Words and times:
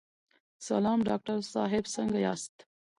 سلام 0.67 0.99
ډاکټر 1.07 1.37
صاحب، 1.53 1.83
څنګه 1.95 2.17
یاست؟ 2.25 2.55